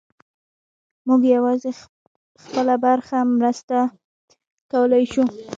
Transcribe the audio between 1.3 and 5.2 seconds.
یوازې خپله برخه مرسته کولی